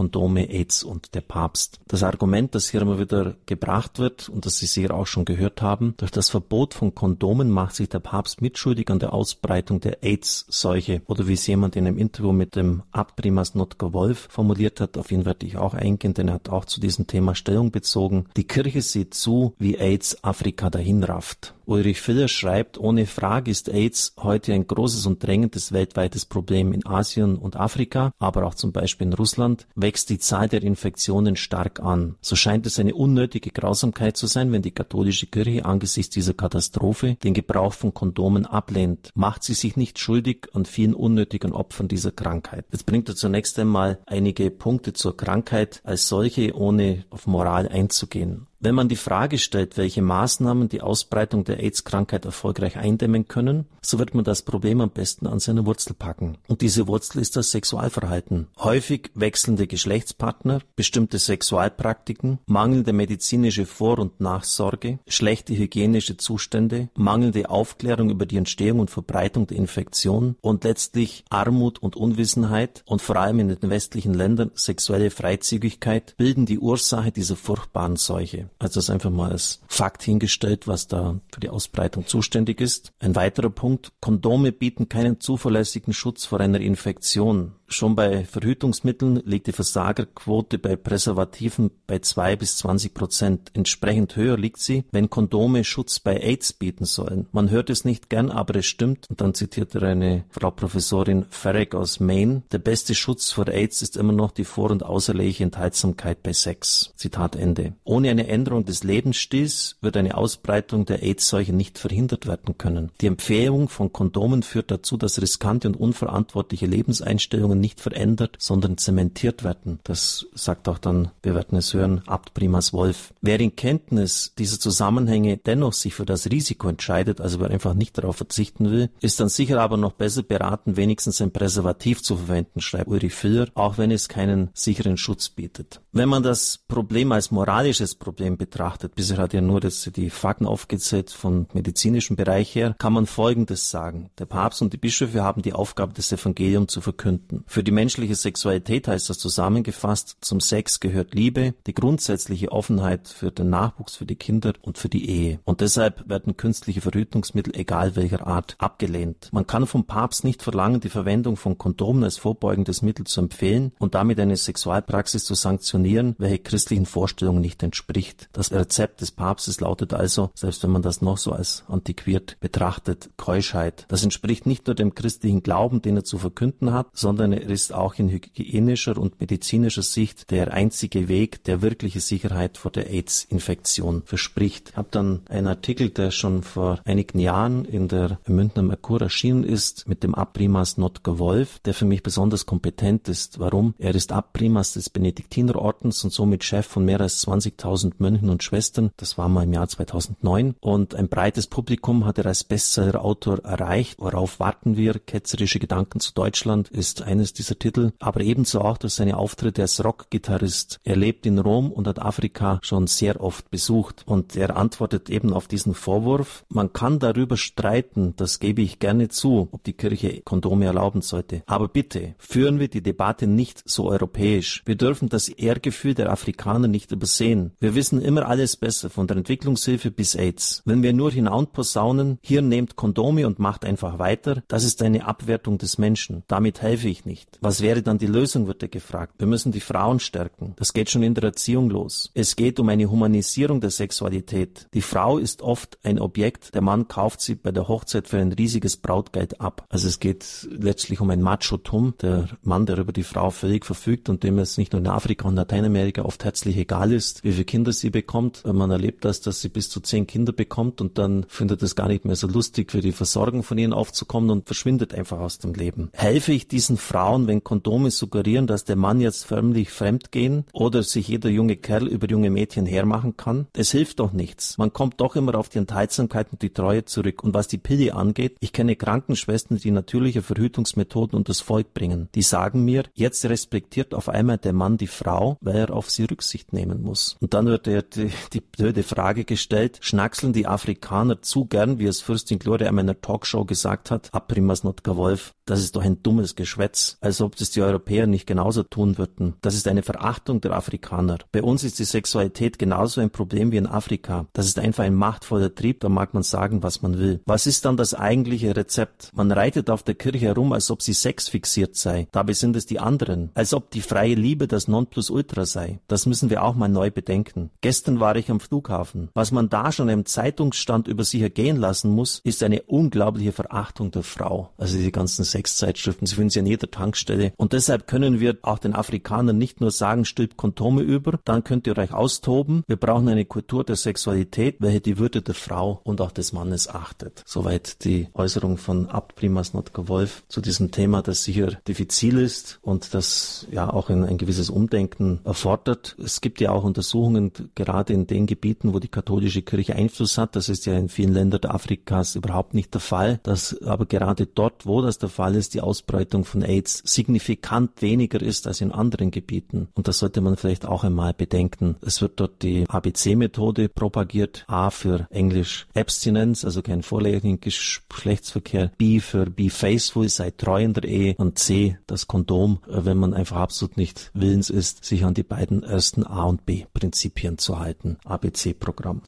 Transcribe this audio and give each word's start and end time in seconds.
Kondome, 0.00 0.48
AIDS 0.48 0.82
und 0.82 1.14
der 1.14 1.20
Papst. 1.20 1.78
Das 1.86 2.02
Argument, 2.02 2.54
das 2.54 2.70
hier 2.70 2.80
immer 2.80 2.98
wieder 2.98 3.34
gebracht 3.44 3.98
wird 3.98 4.30
und 4.30 4.46
das 4.46 4.56
Sie 4.56 4.64
sicher 4.64 4.94
auch 4.94 5.06
schon 5.06 5.26
gehört 5.26 5.60
haben, 5.60 5.92
durch 5.98 6.10
das 6.10 6.30
Verbot 6.30 6.72
von 6.72 6.94
Kondomen 6.94 7.50
macht 7.50 7.74
sich 7.74 7.90
der 7.90 7.98
Papst 7.98 8.40
mitschuldig 8.40 8.88
an 8.88 8.98
der 8.98 9.12
Ausbreitung 9.12 9.78
der 9.80 10.02
AIDS-Seuche 10.02 11.02
oder 11.04 11.28
wie 11.28 11.34
es 11.34 11.46
jemand 11.46 11.76
in 11.76 11.86
einem 11.86 11.98
Interview 11.98 12.32
mit 12.32 12.56
dem 12.56 12.82
Abprimas 12.92 13.54
Notker 13.54 13.92
Wolf 13.92 14.28
formuliert 14.30 14.80
hat, 14.80 14.96
auf 14.96 15.12
ihn 15.12 15.26
werde 15.26 15.44
ich 15.44 15.58
auch 15.58 15.74
eingehen, 15.74 16.14
denn 16.14 16.28
er 16.28 16.34
hat 16.34 16.48
auch 16.48 16.64
zu 16.64 16.80
diesem 16.80 17.06
Thema 17.06 17.34
Stellung 17.34 17.70
bezogen. 17.70 18.24
Die 18.38 18.46
Kirche 18.46 18.80
sieht 18.80 19.12
zu, 19.12 19.52
wie 19.58 19.76
AIDS 19.76 20.24
Afrika 20.24 20.70
dahinrafft. 20.70 21.52
Ulrich 21.70 22.00
Filler 22.00 22.26
schreibt, 22.26 22.78
ohne 22.78 23.06
Frage 23.06 23.48
ist 23.48 23.68
AIDS 23.68 24.14
heute 24.18 24.52
ein 24.52 24.66
großes 24.66 25.06
und 25.06 25.22
drängendes 25.24 25.70
weltweites 25.70 26.26
Problem 26.26 26.72
in 26.72 26.84
Asien 26.84 27.36
und 27.36 27.54
Afrika, 27.54 28.12
aber 28.18 28.44
auch 28.44 28.56
zum 28.56 28.72
Beispiel 28.72 29.06
in 29.06 29.12
Russland 29.12 29.68
wächst 29.76 30.10
die 30.10 30.18
Zahl 30.18 30.48
der 30.48 30.64
Infektionen 30.64 31.36
stark 31.36 31.78
an. 31.78 32.16
So 32.20 32.34
scheint 32.34 32.66
es 32.66 32.80
eine 32.80 32.96
unnötige 32.96 33.50
Grausamkeit 33.50 34.16
zu 34.16 34.26
sein, 34.26 34.50
wenn 34.50 34.62
die 34.62 34.72
katholische 34.72 35.28
Kirche 35.28 35.64
angesichts 35.64 36.12
dieser 36.12 36.34
Katastrophe 36.34 37.14
den 37.22 37.34
Gebrauch 37.34 37.74
von 37.74 37.94
Kondomen 37.94 38.46
ablehnt. 38.46 39.12
Macht 39.14 39.44
sie 39.44 39.54
sich 39.54 39.76
nicht 39.76 40.00
schuldig 40.00 40.48
an 40.52 40.64
vielen 40.64 40.94
unnötigen 40.94 41.52
Opfern 41.52 41.86
dieser 41.86 42.10
Krankheit. 42.10 42.64
Jetzt 42.72 42.86
bringt 42.86 43.08
er 43.08 43.14
zunächst 43.14 43.56
einmal 43.60 44.00
einige 44.06 44.50
Punkte 44.50 44.92
zur 44.92 45.16
Krankheit 45.16 45.82
als 45.84 46.08
solche, 46.08 46.52
ohne 46.56 47.04
auf 47.10 47.28
Moral 47.28 47.68
einzugehen. 47.68 48.48
Wenn 48.62 48.74
man 48.74 48.90
die 48.90 48.96
Frage 48.96 49.38
stellt, 49.38 49.78
welche 49.78 50.02
Maßnahmen 50.02 50.68
die 50.68 50.82
Ausbreitung 50.82 51.44
der 51.44 51.60
AIDS-Krankheit 51.60 52.26
erfolgreich 52.26 52.76
eindämmen 52.76 53.26
können, 53.26 53.64
so 53.80 53.98
wird 53.98 54.14
man 54.14 54.22
das 54.22 54.42
Problem 54.42 54.82
am 54.82 54.90
besten 54.90 55.26
an 55.26 55.38
seine 55.38 55.64
Wurzel 55.64 55.94
packen. 55.94 56.36
Und 56.46 56.60
diese 56.60 56.86
Wurzel 56.86 57.22
ist 57.22 57.36
das 57.36 57.52
Sexualverhalten. 57.52 58.48
Häufig 58.58 59.12
wechselnde 59.14 59.66
Geschlechtspartner, 59.66 60.60
bestimmte 60.76 61.18
Sexualpraktiken, 61.18 62.38
mangelnde 62.44 62.92
medizinische 62.92 63.64
Vor- 63.64 63.98
und 63.98 64.20
Nachsorge, 64.20 64.98
schlechte 65.08 65.56
hygienische 65.56 66.18
Zustände, 66.18 66.90
mangelnde 66.94 67.48
Aufklärung 67.48 68.10
über 68.10 68.26
die 68.26 68.36
Entstehung 68.36 68.80
und 68.80 68.90
Verbreitung 68.90 69.46
der 69.46 69.56
Infektion 69.56 70.36
und 70.42 70.64
letztlich 70.64 71.24
Armut 71.30 71.78
und 71.78 71.96
Unwissenheit 71.96 72.82
und 72.84 73.00
vor 73.00 73.16
allem 73.16 73.38
in 73.38 73.48
den 73.48 73.70
westlichen 73.70 74.12
Ländern 74.12 74.50
sexuelle 74.54 75.10
Freizügigkeit 75.10 76.14
bilden 76.18 76.44
die 76.44 76.58
Ursache 76.58 77.10
dieser 77.10 77.36
furchtbaren 77.36 77.96
Seuche. 77.96 78.49
Also 78.58 78.80
das 78.80 78.90
einfach 78.90 79.10
mal 79.10 79.32
als 79.32 79.60
Fakt 79.68 80.02
hingestellt, 80.02 80.66
was 80.66 80.86
da 80.86 81.20
für 81.32 81.40
die 81.40 81.48
Ausbreitung 81.48 82.06
zuständig 82.06 82.60
ist. 82.60 82.92
Ein 82.98 83.14
weiterer 83.14 83.50
Punkt, 83.50 83.92
Kondome 84.00 84.52
bieten 84.52 84.88
keinen 84.88 85.20
zuverlässigen 85.20 85.92
Schutz 85.94 86.26
vor 86.26 86.40
einer 86.40 86.60
Infektion. 86.60 87.52
Schon 87.72 87.94
bei 87.94 88.24
Verhütungsmitteln 88.24 89.22
liegt 89.24 89.46
die 89.46 89.52
Versagerquote 89.52 90.58
bei 90.58 90.74
Präservativen 90.74 91.70
bei 91.86 92.00
zwei 92.00 92.34
bis 92.34 92.56
zwanzig 92.56 92.94
Prozent. 92.94 93.52
Entsprechend 93.54 94.16
höher 94.16 94.36
liegt 94.36 94.58
sie, 94.58 94.84
wenn 94.90 95.08
Kondome 95.08 95.62
Schutz 95.62 96.00
bei 96.00 96.16
AIDS 96.16 96.52
bieten 96.52 96.84
sollen. 96.84 97.26
Man 97.30 97.48
hört 97.48 97.70
es 97.70 97.84
nicht 97.84 98.10
gern, 98.10 98.30
aber 98.30 98.56
es 98.56 98.66
stimmt. 98.66 99.06
Und 99.08 99.20
dann 99.20 99.34
zitiert 99.34 99.76
er 99.76 99.84
eine 99.84 100.24
Frau 100.30 100.50
Professorin 100.50 101.26
Ferrick 101.30 101.76
aus 101.76 102.00
Maine. 102.00 102.42
Der 102.50 102.58
beste 102.58 102.96
Schutz 102.96 103.30
vor 103.30 103.46
AIDS 103.46 103.82
ist 103.82 103.96
immer 103.96 104.12
noch 104.12 104.32
die 104.32 104.44
vor- 104.44 104.72
und 104.72 104.82
außerleliche 104.82 105.44
Enthaltsamkeit 105.44 106.24
bei 106.24 106.32
Sex. 106.32 106.92
Zitat 106.96 107.36
Ende. 107.36 107.74
Ohne 107.84 108.10
eine 108.10 108.26
Änderung 108.26 108.64
des 108.64 108.82
Lebensstils 108.82 109.76
wird 109.80 109.96
eine 109.96 110.16
Ausbreitung 110.16 110.86
der 110.86 111.04
AIDS-Seuche 111.04 111.52
nicht 111.52 111.78
verhindert 111.78 112.26
werden 112.26 112.58
können. 112.58 112.90
Die 113.00 113.06
Empfehlung 113.06 113.68
von 113.68 113.92
Kondomen 113.92 114.42
führt 114.42 114.72
dazu, 114.72 114.96
dass 114.96 115.22
riskante 115.22 115.68
und 115.68 115.76
unverantwortliche 115.76 116.66
Lebenseinstellungen 116.66 117.59
nicht 117.60 117.80
verändert, 117.80 118.36
sondern 118.38 118.78
zementiert 118.78 119.44
werden. 119.44 119.80
Das 119.84 120.26
sagt 120.34 120.68
auch 120.68 120.78
dann, 120.78 121.10
wir 121.22 121.34
werden 121.34 121.56
es 121.58 121.74
hören, 121.74 122.02
Abt 122.06 122.34
Primas 122.34 122.72
Wolf. 122.72 123.12
Wer 123.20 123.40
in 123.40 123.56
Kenntnis 123.56 124.34
dieser 124.36 124.58
Zusammenhänge 124.58 125.36
dennoch 125.36 125.72
sich 125.72 125.94
für 125.94 126.06
das 126.06 126.30
Risiko 126.30 126.68
entscheidet, 126.68 127.20
also 127.20 127.40
wer 127.40 127.50
einfach 127.50 127.74
nicht 127.74 127.98
darauf 127.98 128.16
verzichten 128.16 128.70
will, 128.70 128.90
ist 129.00 129.20
dann 129.20 129.28
sicher 129.28 129.60
aber 129.60 129.76
noch 129.76 129.92
besser 129.92 130.22
beraten, 130.22 130.76
wenigstens 130.76 131.20
ein 131.20 131.32
Präservativ 131.32 132.02
zu 132.02 132.16
verwenden, 132.16 132.60
schreibt 132.60 132.88
Ulrich 132.88 133.14
Filler, 133.14 133.48
auch 133.54 133.78
wenn 133.78 133.90
es 133.90 134.08
keinen 134.08 134.50
sicheren 134.54 134.96
Schutz 134.96 135.28
bietet. 135.28 135.80
Wenn 135.92 136.08
man 136.08 136.22
das 136.22 136.58
Problem 136.68 137.12
als 137.12 137.30
moralisches 137.30 137.94
Problem 137.94 138.36
betrachtet, 138.36 138.94
bisher 138.94 139.18
hat 139.18 139.34
ja 139.34 139.40
nur 139.40 139.60
das, 139.60 139.90
die 139.94 140.10
Fakten 140.10 140.46
aufgezählt 140.46 141.10
vom 141.10 141.46
medizinischen 141.52 142.16
Bereich 142.16 142.54
her, 142.54 142.74
kann 142.78 142.92
man 142.92 143.06
Folgendes 143.06 143.70
sagen. 143.70 144.10
Der 144.18 144.26
Papst 144.26 144.62
und 144.62 144.72
die 144.72 144.78
Bischöfe 144.78 145.22
haben 145.22 145.42
die 145.42 145.52
Aufgabe, 145.52 145.92
das 145.94 146.12
Evangelium 146.12 146.68
zu 146.68 146.80
verkünden. 146.80 147.44
Für 147.52 147.64
die 147.64 147.72
menschliche 147.72 148.14
Sexualität 148.14 148.86
heißt 148.86 149.10
das 149.10 149.18
zusammengefasst, 149.18 150.18
zum 150.20 150.38
Sex 150.38 150.78
gehört 150.78 151.16
Liebe, 151.16 151.54
die 151.66 151.74
grundsätzliche 151.74 152.52
Offenheit 152.52 153.08
für 153.08 153.32
den 153.32 153.50
Nachwuchs, 153.50 153.96
für 153.96 154.06
die 154.06 154.14
Kinder 154.14 154.52
und 154.62 154.78
für 154.78 154.88
die 154.88 155.10
Ehe. 155.10 155.40
Und 155.42 155.60
deshalb 155.60 156.08
werden 156.08 156.36
künstliche 156.36 156.80
Verhütungsmittel 156.80 157.56
egal 157.56 157.96
welcher 157.96 158.24
Art 158.24 158.54
abgelehnt. 158.58 159.30
Man 159.32 159.48
kann 159.48 159.66
vom 159.66 159.84
Papst 159.84 160.22
nicht 160.22 160.44
verlangen, 160.44 160.78
die 160.78 160.90
Verwendung 160.90 161.36
von 161.36 161.58
Kondomen 161.58 162.04
als 162.04 162.18
vorbeugendes 162.18 162.82
Mittel 162.82 163.04
zu 163.04 163.20
empfehlen 163.20 163.72
und 163.80 163.96
damit 163.96 164.20
eine 164.20 164.36
Sexualpraxis 164.36 165.24
zu 165.24 165.34
sanktionieren, 165.34 166.14
welche 166.18 166.38
christlichen 166.38 166.86
Vorstellungen 166.86 167.40
nicht 167.40 167.64
entspricht. 167.64 168.28
Das 168.32 168.52
Rezept 168.52 169.00
des 169.00 169.10
Papstes 169.10 169.60
lautet 169.60 169.92
also, 169.92 170.30
selbst 170.36 170.62
wenn 170.62 170.70
man 170.70 170.82
das 170.82 171.02
noch 171.02 171.18
so 171.18 171.32
als 171.32 171.64
antiquiert 171.66 172.36
betrachtet, 172.38 173.10
Keuschheit. 173.16 173.86
Das 173.88 174.04
entspricht 174.04 174.46
nicht 174.46 174.68
nur 174.68 174.76
dem 174.76 174.94
christlichen 174.94 175.42
Glauben, 175.42 175.82
den 175.82 175.96
er 175.96 176.04
zu 176.04 176.16
verkünden 176.16 176.72
hat, 176.72 176.86
sondern 176.92 177.32
er 177.32 177.39
ist 177.40 177.72
auch 177.74 177.94
in 177.94 178.08
hygienischer 178.08 178.98
und 178.98 179.20
medizinischer 179.20 179.82
Sicht 179.82 180.30
der 180.30 180.52
einzige 180.52 181.08
Weg, 181.08 181.44
der 181.44 181.62
wirkliche 181.62 182.00
Sicherheit 182.00 182.58
vor 182.58 182.70
der 182.70 182.90
AIDS-Infektion 182.90 184.02
verspricht. 184.04 184.70
Ich 184.70 184.76
habe 184.76 184.88
dann 184.90 185.20
einen 185.28 185.46
Artikel, 185.46 185.90
der 185.90 186.10
schon 186.10 186.42
vor 186.42 186.80
einigen 186.84 187.18
Jahren 187.18 187.64
in 187.64 187.88
der 187.88 188.18
Münchner 188.26 188.62
Merkur 188.62 189.00
erschienen 189.00 189.44
ist, 189.44 189.88
mit 189.88 190.02
dem 190.02 190.14
Abprimas 190.14 190.76
Notker 190.76 191.18
Wolf, 191.18 191.58
der 191.60 191.74
für 191.74 191.84
mich 191.84 192.02
besonders 192.02 192.46
kompetent 192.46 193.08
ist. 193.08 193.38
Warum? 193.38 193.74
Er 193.78 193.94
ist 193.94 194.12
Abprimas 194.12 194.72
des 194.74 194.90
Benediktinerordens 194.90 196.04
und 196.04 196.12
somit 196.12 196.44
Chef 196.44 196.66
von 196.66 196.84
mehr 196.84 197.00
als 197.00 197.26
20.000 197.26 197.94
Mönchen 197.98 198.30
und 198.30 198.42
Schwestern. 198.42 198.90
Das 198.96 199.18
war 199.18 199.28
mal 199.28 199.44
im 199.44 199.52
Jahr 199.52 199.68
2009. 199.68 200.54
Und 200.60 200.94
ein 200.94 201.08
breites 201.08 201.46
Publikum 201.46 202.04
hat 202.04 202.18
er 202.18 202.26
als 202.26 202.44
Bestseller-Autor 202.44 203.44
erreicht. 203.44 203.96
Worauf 203.98 204.40
warten 204.40 204.76
wir? 204.76 204.94
Ketzerische 204.94 205.58
Gedanken 205.58 206.00
zu 206.00 206.12
Deutschland 206.12 206.68
ist 206.68 207.02
eines 207.20 207.32
dieser 207.34 207.58
Titel, 207.58 207.92
aber 207.98 208.22
ebenso 208.22 208.62
auch 208.62 208.78
durch 208.78 208.94
seine 208.94 209.16
Auftritte 209.16 209.62
als 209.62 209.84
Rockgitarrist. 209.84 210.80
Er 210.84 210.96
lebt 210.96 211.26
in 211.26 211.38
Rom 211.38 211.70
und 211.70 211.86
hat 211.86 212.00
Afrika 212.00 212.58
schon 212.62 212.86
sehr 212.86 213.20
oft 213.20 213.50
besucht. 213.50 214.02
Und 214.06 214.36
er 214.36 214.56
antwortet 214.56 215.10
eben 215.10 215.32
auf 215.32 215.46
diesen 215.46 215.74
Vorwurf. 215.74 216.44
Man 216.48 216.72
kann 216.72 216.98
darüber 216.98 217.36
streiten, 217.36 218.14
das 218.16 218.40
gebe 218.40 218.62
ich 218.62 218.78
gerne 218.78 219.08
zu, 219.08 219.48
ob 219.52 219.64
die 219.64 219.74
Kirche 219.74 220.22
Kondome 220.22 220.64
erlauben 220.64 221.02
sollte. 221.02 221.42
Aber 221.46 221.68
bitte, 221.68 222.14
führen 222.18 222.58
wir 222.58 222.68
die 222.68 222.82
Debatte 222.82 223.26
nicht 223.26 223.62
so 223.66 223.88
europäisch. 223.88 224.62
Wir 224.64 224.76
dürfen 224.76 225.08
das 225.08 225.28
Ehrgefühl 225.28 225.94
der 225.94 226.10
Afrikaner 226.10 226.68
nicht 226.68 226.90
übersehen. 226.90 227.52
Wir 227.60 227.74
wissen 227.74 228.00
immer 228.00 228.26
alles 228.26 228.56
besser, 228.56 228.88
von 228.88 229.06
der 229.06 229.18
Entwicklungshilfe 229.18 229.90
bis 229.90 230.14
AIDS. 230.14 230.62
Wenn 230.64 230.82
wir 230.82 230.94
nur 230.94 231.10
hinausposaunen, 231.10 232.18
hier 232.22 232.40
nehmt 232.40 232.76
Kondome 232.76 233.26
und 233.26 233.38
macht 233.38 233.64
einfach 233.64 233.98
weiter, 233.98 234.42
das 234.48 234.64
ist 234.64 234.82
eine 234.82 235.06
Abwertung 235.06 235.58
des 235.58 235.76
Menschen. 235.76 236.22
Damit 236.28 236.62
helfe 236.62 236.88
ich 236.88 237.04
nicht. 237.04 237.09
Was 237.40 237.60
wäre 237.60 237.82
dann 237.82 237.98
die 237.98 238.06
Lösung, 238.06 238.46
wird 238.46 238.62
er 238.62 238.68
gefragt. 238.68 239.14
Wir 239.18 239.26
müssen 239.26 239.52
die 239.52 239.60
Frauen 239.60 240.00
stärken. 240.00 240.54
Das 240.56 240.72
geht 240.72 240.90
schon 240.90 241.02
in 241.02 241.14
der 241.14 241.24
Erziehung 241.24 241.70
los. 241.70 242.10
Es 242.14 242.36
geht 242.36 242.60
um 242.60 242.68
eine 242.68 242.90
Humanisierung 242.90 243.60
der 243.60 243.70
Sexualität. 243.70 244.66
Die 244.74 244.82
Frau 244.82 245.18
ist 245.18 245.42
oft 245.42 245.78
ein 245.82 245.98
Objekt, 245.98 246.54
der 246.54 246.62
Mann 246.62 246.88
kauft 246.88 247.20
sie 247.20 247.34
bei 247.34 247.52
der 247.52 247.68
Hochzeit 247.68 248.08
für 248.08 248.18
ein 248.18 248.32
riesiges 248.32 248.76
Brautgeld 248.76 249.40
ab. 249.40 249.66
Also 249.68 249.88
es 249.88 250.00
geht 250.00 250.48
letztlich 250.50 251.00
um 251.00 251.10
ein 251.10 251.22
Machotum, 251.22 251.94
der 252.00 252.28
Mann, 252.42 252.66
der 252.66 252.78
über 252.78 252.92
die 252.92 253.02
Frau 253.02 253.30
völlig 253.30 253.64
verfügt 253.64 254.08
und 254.08 254.22
dem 254.22 254.38
es 254.38 254.58
nicht 254.58 254.72
nur 254.72 254.80
in 254.80 254.88
Afrika 254.88 255.28
und 255.28 255.36
Lateinamerika 255.36 256.02
oft 256.02 256.24
herzlich 256.24 256.56
egal 256.56 256.92
ist, 256.92 257.24
wie 257.24 257.32
viele 257.32 257.44
Kinder 257.44 257.72
sie 257.72 257.90
bekommt. 257.90 258.44
Man 258.44 258.70
erlebt 258.70 259.04
das, 259.04 259.20
dass 259.20 259.40
sie 259.40 259.48
bis 259.48 259.68
zu 259.70 259.80
zehn 259.80 260.06
Kinder 260.06 260.32
bekommt 260.32 260.80
und 260.80 260.98
dann 260.98 261.24
findet 261.28 261.62
es 261.62 261.76
gar 261.76 261.88
nicht 261.88 262.04
mehr 262.04 262.16
so 262.16 262.26
lustig, 262.26 262.70
für 262.70 262.80
die 262.80 262.92
Versorgung 262.92 263.42
von 263.42 263.58
ihnen 263.58 263.72
aufzukommen 263.72 264.30
und 264.30 264.46
verschwindet 264.46 264.94
einfach 264.94 265.20
aus 265.20 265.38
dem 265.38 265.54
Leben. 265.54 265.90
Helfe 265.92 266.32
ich 266.32 266.48
diesen 266.48 266.76
Frauen, 266.76 266.99
wenn 267.00 267.42
Kondome 267.42 267.90
suggerieren, 267.90 268.46
dass 268.46 268.64
der 268.64 268.76
Mann 268.76 269.00
jetzt 269.00 269.24
förmlich 269.26 269.70
fremdgehen 269.70 270.44
oder 270.52 270.82
sich 270.82 271.08
jeder 271.08 271.30
junge 271.30 271.56
Kerl 271.56 271.88
über 271.88 272.08
junge 272.08 272.30
Mädchen 272.30 272.66
hermachen 272.66 273.16
kann? 273.16 273.46
Es 273.52 273.72
hilft 273.72 274.00
doch 274.00 274.12
nichts. 274.12 274.58
Man 274.58 274.72
kommt 274.72 275.00
doch 275.00 275.16
immer 275.16 275.34
auf 275.34 275.48
die 275.48 275.58
Enthaltsamkeit 275.58 276.28
und 276.32 276.42
die 276.42 276.52
Treue 276.52 276.84
zurück. 276.84 277.24
Und 277.24 277.34
was 277.34 277.48
die 277.48 277.58
Pille 277.58 277.94
angeht, 277.94 278.36
ich 278.40 278.52
kenne 278.52 278.76
Krankenschwestern, 278.76 279.58
die 279.58 279.70
natürliche 279.70 280.22
Verhütungsmethoden 280.22 281.16
unters 281.16 281.40
Volk 281.40 281.74
bringen. 281.74 282.08
Die 282.14 282.22
sagen 282.22 282.64
mir, 282.64 282.84
jetzt 282.94 283.24
respektiert 283.24 283.94
auf 283.94 284.08
einmal 284.08 284.38
der 284.38 284.52
Mann 284.52 284.76
die 284.76 284.86
Frau 284.86 285.36
weil 285.40 285.56
er 285.56 285.74
auf 285.74 285.90
sie 285.90 286.04
Rücksicht 286.04 286.52
nehmen 286.52 286.82
muss. 286.82 287.16
Und 287.20 287.34
dann 287.34 287.46
wird 287.46 287.66
er 287.66 287.82
die, 287.82 288.10
die 288.32 288.40
blöde 288.40 288.82
Frage 288.82 289.24
gestellt, 289.24 289.78
schnackseln 289.80 290.32
die 290.32 290.46
Afrikaner 290.46 291.22
zu 291.22 291.46
gern, 291.46 291.78
wie 291.78 291.86
es 291.86 292.00
Fürstin 292.00 292.38
Gloria 292.38 292.68
in 292.68 292.78
einer 292.78 293.00
Talkshow 293.00 293.44
gesagt 293.44 293.90
hat, 293.90 294.08
Aprimas 294.12 294.64
Notka 294.64 294.96
Wolf, 294.96 295.34
das 295.46 295.60
ist 295.60 295.76
doch 295.76 295.82
ein 295.82 296.02
dummes 296.02 296.36
Geschwätz, 296.36 296.89
als 297.00 297.20
ob 297.20 297.36
das 297.36 297.50
die 297.50 297.62
Europäer 297.62 298.06
nicht 298.06 298.26
genauso 298.26 298.62
tun 298.62 298.98
würden. 298.98 299.34
Das 299.42 299.54
ist 299.54 299.68
eine 299.68 299.82
Verachtung 299.82 300.40
der 300.40 300.52
Afrikaner. 300.52 301.18
Bei 301.32 301.42
uns 301.42 301.64
ist 301.64 301.78
die 301.78 301.84
Sexualität 301.84 302.58
genauso 302.58 303.00
ein 303.00 303.10
Problem 303.10 303.52
wie 303.52 303.56
in 303.56 303.66
Afrika. 303.66 304.26
Das 304.32 304.46
ist 304.46 304.58
einfach 304.58 304.84
ein 304.84 304.94
machtvoller 304.94 305.54
Trieb, 305.54 305.80
da 305.80 305.88
mag 305.88 306.14
man 306.14 306.22
sagen, 306.22 306.62
was 306.62 306.82
man 306.82 306.98
will. 306.98 307.20
Was 307.26 307.46
ist 307.46 307.64
dann 307.64 307.76
das 307.76 307.94
eigentliche 307.94 308.56
Rezept? 308.56 309.10
Man 309.14 309.32
reitet 309.32 309.70
auf 309.70 309.82
der 309.82 309.94
Kirche 309.94 310.26
herum, 310.26 310.52
als 310.52 310.70
ob 310.70 310.82
sie 310.82 310.92
sexfixiert 310.92 311.76
sei. 311.76 312.08
Dabei 312.12 312.32
sind 312.32 312.56
es 312.56 312.66
die 312.66 312.80
anderen. 312.80 313.30
Als 313.34 313.54
ob 313.54 313.70
die 313.70 313.80
freie 313.80 314.14
Liebe 314.14 314.46
das 314.46 314.68
Nonplusultra 314.68 315.44
sei. 315.46 315.80
Das 315.88 316.06
müssen 316.06 316.30
wir 316.30 316.42
auch 316.42 316.54
mal 316.54 316.68
neu 316.68 316.90
bedenken. 316.90 317.50
Gestern 317.60 318.00
war 318.00 318.16
ich 318.16 318.30
am 318.30 318.40
Flughafen. 318.40 319.10
Was 319.14 319.32
man 319.32 319.48
da 319.48 319.72
schon 319.72 319.88
im 319.88 320.06
Zeitungsstand 320.06 320.88
über 320.88 321.04
sich 321.04 321.22
ergehen 321.22 321.56
lassen 321.56 321.90
muss, 321.90 322.20
ist 322.24 322.42
eine 322.42 322.62
unglaubliche 322.62 323.32
Verachtung 323.32 323.90
der 323.90 324.02
Frau. 324.02 324.50
Also 324.56 324.76
diese 324.76 324.92
ganzen 324.92 325.24
Sexzeitschriften, 325.24 326.06
sie 326.06 326.14
finden 326.14 326.30
sie 326.30 326.40
an 326.40 326.46
jeder 326.46 326.70
Tankstelle. 326.80 327.32
Und 327.36 327.52
deshalb 327.52 327.86
können 327.86 328.20
wir 328.20 328.38
auch 328.40 328.58
den 328.58 328.74
Afrikanern 328.74 329.36
nicht 329.36 329.60
nur 329.60 329.70
sagen, 329.70 330.06
stülpt 330.06 330.38
Kondome 330.38 330.80
über, 330.80 331.18
dann 331.24 331.44
könnt 331.44 331.66
ihr 331.66 331.76
euch 331.76 331.92
austoben. 331.92 332.64
Wir 332.66 332.76
brauchen 332.76 333.08
eine 333.08 333.26
Kultur 333.26 333.64
der 333.64 333.76
Sexualität, 333.76 334.56
welche 334.60 334.80
die 334.80 334.98
Würde 334.98 335.20
der 335.20 335.34
Frau 335.34 335.80
und 335.84 336.00
auch 336.00 336.10
des 336.10 336.32
Mannes 336.32 336.68
achtet. 336.68 337.22
Soweit 337.26 337.84
die 337.84 338.08
Äußerung 338.14 338.56
von 338.56 338.86
Abt 338.86 339.14
Primas 339.16 339.52
Notka 339.52 339.88
Wolf 339.88 340.24
zu 340.28 340.40
diesem 340.40 340.70
Thema, 340.70 341.02
das 341.02 341.24
sicher 341.24 341.48
diffizil 341.68 342.18
ist 342.18 342.58
und 342.62 342.94
das 342.94 343.46
ja 343.50 343.70
auch 343.70 343.90
ein, 343.90 344.04
ein 344.04 344.16
gewisses 344.16 344.48
Umdenken 344.48 345.20
erfordert. 345.24 345.96
Es 346.02 346.22
gibt 346.22 346.40
ja 346.40 346.50
auch 346.50 346.64
Untersuchungen, 346.64 347.32
gerade 347.54 347.92
in 347.92 348.06
den 348.06 348.24
Gebieten, 348.26 348.72
wo 348.72 348.78
die 348.78 348.88
katholische 348.88 349.42
Kirche 349.42 349.76
Einfluss 349.76 350.16
hat. 350.16 350.34
Das 350.34 350.48
ist 350.48 350.64
ja 350.64 350.78
in 350.78 350.88
vielen 350.88 351.12
Ländern 351.12 351.44
Afrikas 351.44 352.14
überhaupt 352.14 352.54
nicht 352.54 352.72
der 352.72 352.80
Fall. 352.80 353.20
Dass 353.22 353.60
aber 353.62 353.84
gerade 353.84 354.26
dort, 354.26 354.64
wo 354.64 354.80
das 354.80 354.98
der 354.98 355.10
Fall 355.10 355.34
ist, 355.34 355.52
die 355.52 355.60
Ausbreitung 355.60 356.24
von 356.24 356.42
AIDS 356.42 356.69
signifikant 356.78 357.82
weniger 357.82 358.20
ist 358.20 358.46
als 358.46 358.60
in 358.60 358.72
anderen 358.72 359.10
Gebieten. 359.10 359.68
Und 359.74 359.88
das 359.88 359.98
sollte 359.98 360.20
man 360.20 360.36
vielleicht 360.36 360.66
auch 360.66 360.84
einmal 360.84 361.14
bedenken. 361.14 361.76
Es 361.80 362.00
wird 362.00 362.20
dort 362.20 362.42
die 362.42 362.64
ABC-Methode 362.68 363.68
propagiert. 363.68 364.44
A 364.46 364.70
für 364.70 365.06
Englisch 365.10 365.66
Abstinenz, 365.74 366.44
also 366.44 366.62
kein 366.62 366.82
vorläufigen 366.82 367.40
Geschlechtsverkehr. 367.40 368.72
B 368.78 369.00
für 369.00 369.26
Be 369.26 369.50
Faithful, 369.50 370.08
sei 370.08 370.30
treu 370.30 370.62
in 370.62 370.74
der 370.74 370.84
Ehe. 370.84 371.14
Und 371.16 371.38
C, 371.38 371.78
das 371.86 372.06
Kondom, 372.06 372.58
wenn 372.66 372.96
man 372.96 373.14
einfach 373.14 373.36
absolut 373.36 373.76
nicht 373.76 374.10
willens 374.14 374.50
ist, 374.50 374.84
sich 374.84 375.04
an 375.04 375.14
die 375.14 375.22
beiden 375.22 375.62
ersten 375.62 376.04
A 376.04 376.24
und 376.24 376.46
B 376.46 376.64
Prinzipien 376.72 377.38
zu 377.38 377.58
halten. 377.58 377.98
ABC-Programm. 378.04 378.98